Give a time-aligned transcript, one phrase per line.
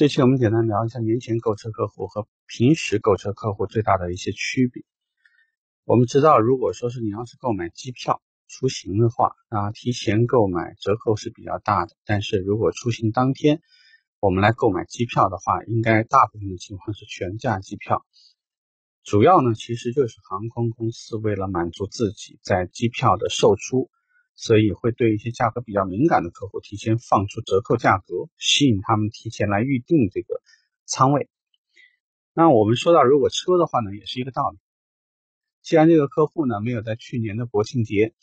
[0.00, 4.82] 这期我们简单聊一下年前购车客户和平时购车客户最大的一些区别。
[5.84, 11.94] 我们知道，如果说是你要是购买机票出行的话，那提前购买折扣是比较大的。
[12.06, 13.60] 但是如果出行当天
[14.20, 18.02] 我们来购买机票的话，应该大部分的情况是全价机票。
[19.04, 23.90] 主要呢，其实就是航空公司为了满足自己在机票的售出。
[24.42, 30.40] 所以会对一些价格比较敏感的客户提前放出折扣价格，吸引他们提前来预定这个
[30.86, 31.28] 仓位。
[32.32, 34.56] 那我们说到，如果车的话呢，也是一个道理。
[35.60, 38.14] 既然这个客户呢没有在去年的国庆节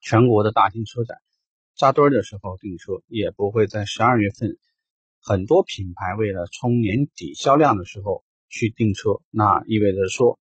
[0.00, 1.18] 全国的大型车展
[1.76, 4.58] 扎堆的时候订车，也不会在十二月份
[5.20, 10.40] 很多品牌为了冲年底销量的时候去订车，那意味着说。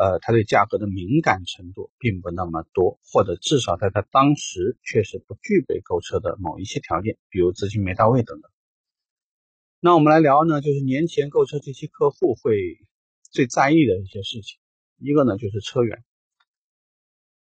[0.00, 8.50] 呃，他对价格的敏感程度并不那么多，或者至少在他当时确实不具备购车的某一些条件，比如资金没到位等等。
[9.78, 12.78] 那我们来聊呢，就是年前购车这些客户会
[13.30, 14.58] 最在意的一些事情。
[14.96, 16.02] 一个呢就是车源。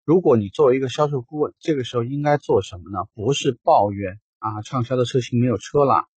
[0.06, 3.06] 如果你作为一个销售顾问，这个时候应该做什么呢？
[3.12, 6.08] 不是抱怨啊，畅销的车型没有车了，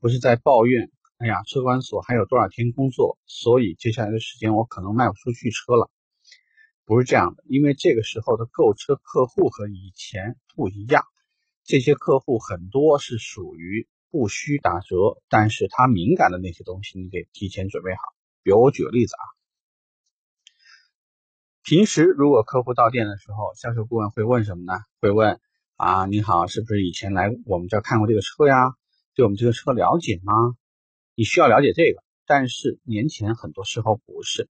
[0.00, 0.90] 不是在抱怨。
[1.18, 3.18] 哎呀，车管所还有多少天工作？
[3.26, 5.90] 所以接下来的时间我可能卖不出去车了。
[6.84, 11.02] 不是这样的，因为这个时候的购车客户和以前不一样。
[11.64, 18.00] 这些客户很多是属于不需打折，但是他敏感的那些东西，你得提前准备好。
[18.44, 19.24] 比如我举个例子啊，
[21.64, 24.72] 平时如果客户到店的时候，销售顾问会问什么呢？
[25.00, 25.40] 会问
[25.74, 28.72] 啊，你好，是不是以前来我们这儿看过这个车呀？
[29.16, 30.32] 对我们这个车了解吗？
[31.18, 34.48] 你需要了解这个，但是年前很多时候不是。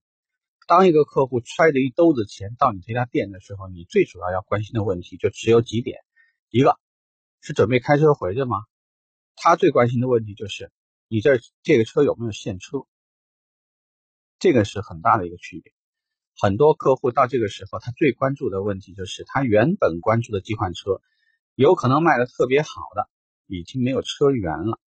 [0.67, 5.97] 当一个客户揣着一兜子钱到你这家店的时候，你最主要要关心的问题就只有几点：
[6.51, 6.77] 一个
[7.41, 8.57] 是准备开车回去吗？
[9.35, 10.71] 他最关心的问题就是
[11.07, 12.85] 你这这个车有没有现车。
[14.37, 15.73] 这个是很大的一个区别。
[16.39, 21.01] 很多客户到这个时候，他最关注的问题就是他原本关注的几款车，
[21.55, 23.09] 有可能卖的特别好的，
[23.47, 24.79] 已经没有车源了。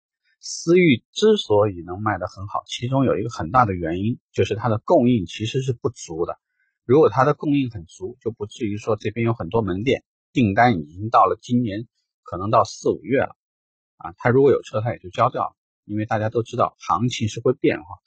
[0.40, 6.38] 思域之所以能卖得很好，其中有一个很大的原因就是它的供应其实是不足的。
[6.84, 10.02] 如果它的供应很足，就不至于说这边有很多门店
[10.32, 11.86] 订单已经到了今年
[12.22, 13.36] 可能到四五月了
[13.98, 14.12] 啊。
[14.16, 17.98] 他如果有车，他也就交掉了，因为大家都知道行情是会变化。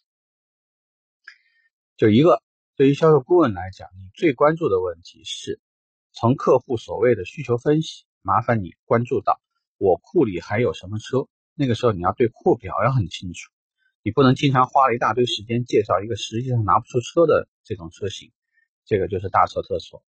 [1.97, 2.41] 就一个
[2.75, 5.61] 对于销售顾问来讲，你最关注的问题是
[6.11, 9.39] 从客户所谓的需求分析，麻烦你关注到
[9.77, 11.27] 我库里还有什么车。
[11.55, 13.51] 那个时候你要对库表要很清楚，
[14.01, 18.31] 你不能经常花了一大堆时间介绍一个实际上拿不出车的这种车型，
[18.85, 20.03] 这个就是大错特错。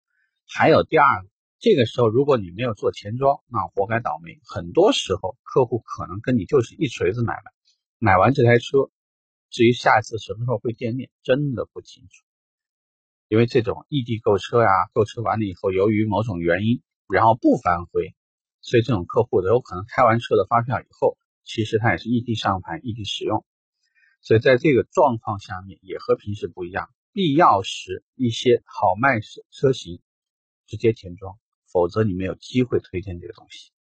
[0.47, 4.39] 还有第二个，这个时候如果你没有做前装，那活该倒霉。
[4.45, 7.51] 很多时候客户可能跟你就是一锤子买卖，
[7.99, 8.91] 买完这台车，
[9.51, 12.25] 至于下一次什么时候会见面，真的不清楚。
[13.29, 18.15] 因为这种异地购车呀，购车完了以后，由于某种原因，然后不反悔，
[18.61, 21.19] 所以这种客户都有可能开完车的发票以后。
[21.45, 23.45] 其实它也是异地上牌、异地使用，
[24.21, 26.89] 所以在这个状况下面也和平时不一样。
[27.15, 30.01] 必要时一些好卖车车型
[30.67, 31.39] 直接填装，
[31.71, 33.71] 否则你没有机会推荐这个东西。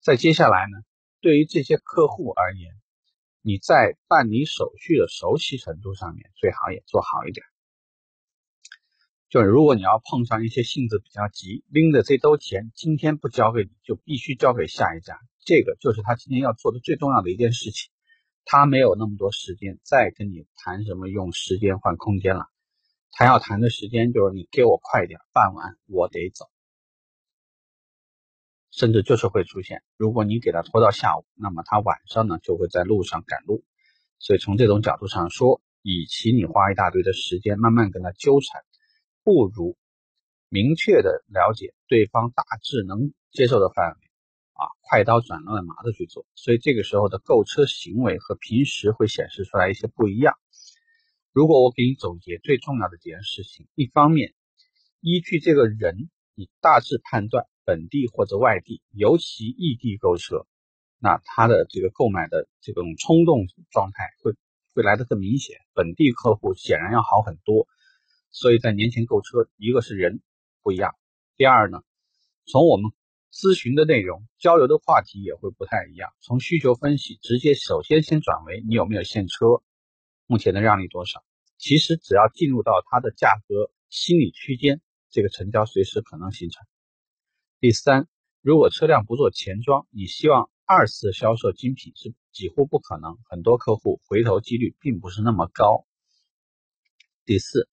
[0.00, 0.76] 在接下来呢，
[1.22, 2.74] 对于这些客户而言，
[3.40, 7.46] 你在办理手续的熟悉程度上面最好也做好一点。
[9.30, 15.18] 就是如果你要碰上一些性子比较急，拎着这兜钱今天不交给你，就必须交给下一家。
[15.44, 17.90] 这个就是他今天要做的最重要的一件事情，
[18.44, 22.46] 他没有那么多时间再跟你谈什么用时间换空间了，
[23.10, 26.48] 他要谈的时间就是你给我快点办完，我得走，
[28.70, 33.64] 甚至就是会出现，如果你给他拖到下午，那么他晚上呢就会在路上赶路，
[34.18, 38.62] 所以从这种角度上说，与其你花一大堆的时间慢慢跟他纠缠，
[39.24, 39.76] 不如
[40.48, 44.01] 明确的了解对方大致能接受的范围。
[44.62, 50.36] 啊，快刀斩乱麻的去做，所以这个时候的购车行为和平时会显示出来一些不一样。
[51.32, 54.34] 如果我给你总结最重要的几件事情，一方面
[55.00, 60.46] 依据这个人，你大致判断本地或者外地，尤其异地购车，
[61.00, 64.36] 那他的这个购买的这种冲动状态会
[64.74, 65.56] 会来得更明显。
[65.74, 67.66] 本地客户显然要好很多，
[68.30, 70.22] 所以在年前购车，一个是人
[70.62, 70.94] 不一样，
[71.36, 71.82] 第二呢，
[72.46, 72.92] 从我们。
[73.32, 76.10] 咨询的内容、交流的话题也会不太一样。
[76.20, 79.62] 从需求分析，直接首先先转为你有没有现车，
[80.26, 81.24] 目前的让利多少。
[81.56, 86.62] 其实只要进入到它的价格心理区间，这个成交随时可能形成。
[87.58, 88.06] 第三，
[88.42, 95.86] 如果车辆不做前装，你希望二次销售精品是几乎不可能，很多客户回头几率并不是那么高。
[97.24, 97.66] 第四，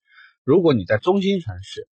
[0.46, 1.90] 如果你在中心城市，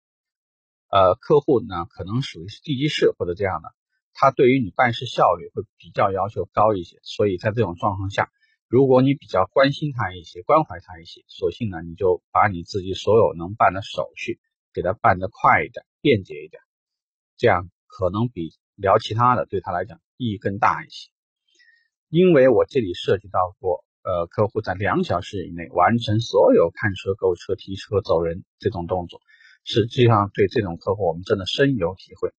[0.92, 3.70] 呃，客户呢可能属于是地级市或者这样的，
[4.14, 8.30] 他对于你办事效率会比较要求高一些，所以在这种状况下，
[8.68, 14.40] 如果你比较关心他一些，关怀他一些，索性呢你就把你自己所有能办的手续
[14.74, 16.62] 给他办得快一点、便捷一点，
[17.38, 21.10] 这样可能比聊其他的对他来讲意义更大一些。
[22.10, 29.22] 因为我这里涉及到过，呃，客户在两小时以内完成所有看车、购车、提车、走人这种动作。
[29.64, 32.32] 实际上，对这种客户，我们真的深有体会。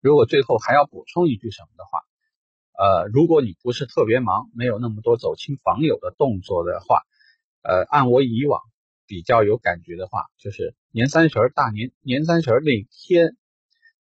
[0.00, 2.00] 如果最后还要补充一句什么的话，
[2.72, 7.02] 呃，如果你不是特别忙，没有那么多走亲访友的动作的话，
[7.62, 8.60] 呃，按我以往
[9.06, 13.36] 比较有感觉的话，就是年三十儿大年年三十儿那天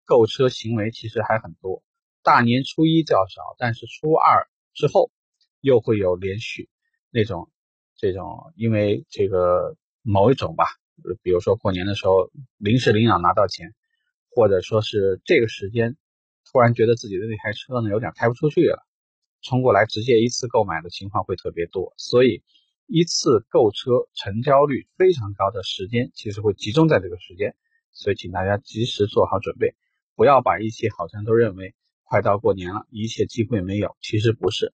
[0.05, 1.83] 购车行为其实还很多，
[2.23, 5.11] 大年初一较少，但是初二之后
[5.59, 6.69] 又会有连续
[7.09, 7.51] 那种
[7.95, 10.65] 这种，因为这个某一种吧。
[11.23, 13.73] 比如说过年的时候临时领养拿到钱，
[14.29, 15.97] 或者说是这个时间
[16.51, 18.85] 突然觉得自己的那台车呢有点开不出去了，
[19.41, 22.43] 冲过来直接一次购买的情况会特别多，所以
[22.87, 27.55] 一次购车成交率非常高的时间其实会集中在这个时间，
[27.91, 29.75] 所以请大家及时做好准备，
[30.15, 31.73] 不要把一切好像都认为
[32.03, 34.73] 快到过年了，一切机会没有，其实不是，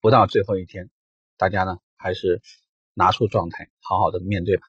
[0.00, 0.90] 不到最后一天，
[1.36, 2.42] 大家呢还是
[2.94, 4.66] 拿出状态，好好的面对吧。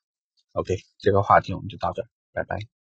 [0.57, 2.76] OK，这个话题我们就到这儿，拜拜。